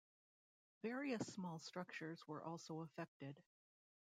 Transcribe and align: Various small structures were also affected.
Various 0.81 1.27
small 1.27 1.59
structures 1.59 2.27
were 2.27 2.43
also 2.43 2.79
affected. 2.79 3.37